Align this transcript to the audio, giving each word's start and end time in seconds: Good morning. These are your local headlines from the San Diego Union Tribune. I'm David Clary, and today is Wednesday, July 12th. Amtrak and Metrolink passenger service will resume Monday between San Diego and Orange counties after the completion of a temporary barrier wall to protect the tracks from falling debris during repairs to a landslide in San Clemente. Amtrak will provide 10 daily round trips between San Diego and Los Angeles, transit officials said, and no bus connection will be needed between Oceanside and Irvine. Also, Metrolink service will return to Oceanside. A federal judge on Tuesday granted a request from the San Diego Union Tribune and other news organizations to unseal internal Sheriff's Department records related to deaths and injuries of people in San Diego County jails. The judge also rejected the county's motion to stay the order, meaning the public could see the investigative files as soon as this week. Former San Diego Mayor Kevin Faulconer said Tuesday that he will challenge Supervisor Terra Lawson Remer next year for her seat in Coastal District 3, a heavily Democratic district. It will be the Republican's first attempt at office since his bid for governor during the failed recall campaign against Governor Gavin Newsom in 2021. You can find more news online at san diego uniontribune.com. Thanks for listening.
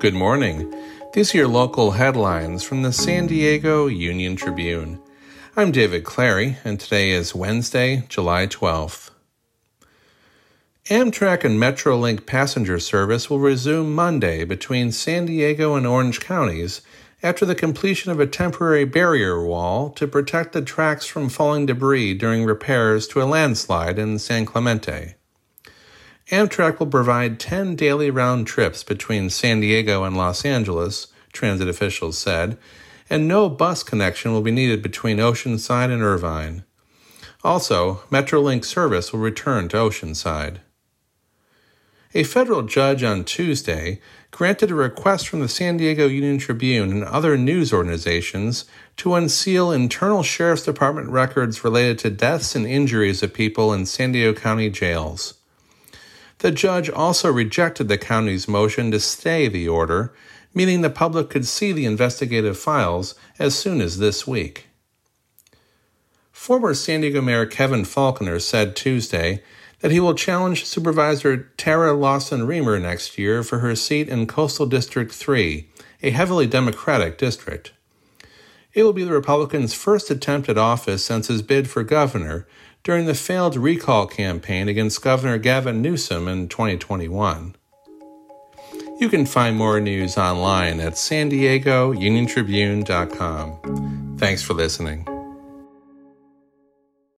Good 0.00 0.14
morning. 0.14 0.74
These 1.12 1.34
are 1.34 1.38
your 1.38 1.48
local 1.48 1.90
headlines 1.90 2.62
from 2.62 2.80
the 2.80 2.90
San 2.90 3.26
Diego 3.26 3.86
Union 3.86 4.34
Tribune. 4.34 4.98
I'm 5.54 5.72
David 5.72 6.04
Clary, 6.04 6.56
and 6.64 6.80
today 6.80 7.10
is 7.10 7.34
Wednesday, 7.34 8.04
July 8.08 8.46
12th. 8.46 9.10
Amtrak 10.86 11.44
and 11.44 11.60
Metrolink 11.60 12.24
passenger 12.24 12.78
service 12.78 13.28
will 13.28 13.40
resume 13.40 13.94
Monday 13.94 14.44
between 14.44 14.90
San 14.90 15.26
Diego 15.26 15.74
and 15.74 15.86
Orange 15.86 16.20
counties 16.20 16.80
after 17.22 17.44
the 17.44 17.54
completion 17.54 18.10
of 18.10 18.18
a 18.18 18.26
temporary 18.26 18.86
barrier 18.86 19.44
wall 19.44 19.90
to 19.90 20.08
protect 20.08 20.54
the 20.54 20.62
tracks 20.62 21.04
from 21.04 21.28
falling 21.28 21.66
debris 21.66 22.14
during 22.14 22.46
repairs 22.46 23.06
to 23.08 23.20
a 23.20 23.28
landslide 23.28 23.98
in 23.98 24.18
San 24.18 24.46
Clemente. 24.46 25.16
Amtrak 26.30 26.78
will 26.78 26.86
provide 26.86 27.40
10 27.40 27.74
daily 27.74 28.08
round 28.08 28.46
trips 28.46 28.84
between 28.84 29.30
San 29.30 29.58
Diego 29.58 30.04
and 30.04 30.16
Los 30.16 30.44
Angeles, 30.44 31.08
transit 31.32 31.68
officials 31.68 32.18
said, 32.18 32.56
and 33.08 33.26
no 33.26 33.48
bus 33.48 33.82
connection 33.82 34.32
will 34.32 34.40
be 34.40 34.52
needed 34.52 34.80
between 34.80 35.18
Oceanside 35.18 35.92
and 35.92 36.02
Irvine. 36.02 36.62
Also, 37.42 38.02
Metrolink 38.10 38.64
service 38.64 39.12
will 39.12 39.18
return 39.18 39.68
to 39.68 39.76
Oceanside. 39.76 40.58
A 42.14 42.22
federal 42.22 42.62
judge 42.62 43.02
on 43.02 43.24
Tuesday 43.24 44.00
granted 44.30 44.70
a 44.70 44.74
request 44.76 45.28
from 45.28 45.40
the 45.40 45.48
San 45.48 45.78
Diego 45.78 46.06
Union 46.06 46.38
Tribune 46.38 46.92
and 46.92 47.04
other 47.04 47.36
news 47.36 47.72
organizations 47.72 48.66
to 48.98 49.14
unseal 49.14 49.72
internal 49.72 50.22
Sheriff's 50.22 50.64
Department 50.64 51.08
records 51.08 51.64
related 51.64 51.98
to 52.00 52.10
deaths 52.10 52.54
and 52.54 52.66
injuries 52.66 53.22
of 53.22 53.34
people 53.34 53.72
in 53.72 53.86
San 53.86 54.12
Diego 54.12 54.38
County 54.38 54.70
jails. 54.70 55.39
The 56.40 56.50
judge 56.50 56.88
also 56.88 57.30
rejected 57.30 57.88
the 57.88 57.98
county's 57.98 58.48
motion 58.48 58.90
to 58.92 59.00
stay 59.00 59.46
the 59.46 59.68
order, 59.68 60.14
meaning 60.54 60.80
the 60.80 60.88
public 60.88 61.28
could 61.28 61.46
see 61.46 61.70
the 61.70 61.84
investigative 61.84 62.58
files 62.58 63.14
as 63.38 63.54
soon 63.54 63.82
as 63.82 63.98
this 63.98 64.26
week. 64.26 64.66
Former 66.32 66.72
San 66.72 67.02
Diego 67.02 67.20
Mayor 67.20 67.44
Kevin 67.44 67.82
Faulconer 67.82 68.40
said 68.40 68.74
Tuesday 68.74 69.42
that 69.80 69.90
he 69.90 70.00
will 70.00 70.14
challenge 70.14 70.64
Supervisor 70.64 71.50
Terra 71.58 71.92
Lawson 71.92 72.46
Remer 72.46 72.80
next 72.80 73.18
year 73.18 73.42
for 73.42 73.58
her 73.58 73.76
seat 73.76 74.08
in 74.08 74.26
Coastal 74.26 74.64
District 74.64 75.12
3, 75.12 75.68
a 76.02 76.10
heavily 76.10 76.46
Democratic 76.46 77.18
district. 77.18 77.72
It 78.72 78.82
will 78.82 78.94
be 78.94 79.04
the 79.04 79.12
Republican's 79.12 79.74
first 79.74 80.10
attempt 80.10 80.48
at 80.48 80.56
office 80.56 81.04
since 81.04 81.26
his 81.26 81.42
bid 81.42 81.68
for 81.68 81.82
governor 81.82 82.46
during 82.82 83.06
the 83.06 83.14
failed 83.14 83.56
recall 83.56 84.06
campaign 84.06 84.68
against 84.68 85.02
Governor 85.02 85.38
Gavin 85.38 85.80
Newsom 85.82 86.28
in 86.28 86.48
2021. 86.48 87.56
You 88.98 89.08
can 89.08 89.24
find 89.24 89.56
more 89.56 89.80
news 89.80 90.18
online 90.18 90.80
at 90.80 90.98
san 90.98 91.30
diego 91.30 91.92
uniontribune.com. 91.92 94.16
Thanks 94.18 94.42
for 94.42 94.54
listening. 94.54 95.06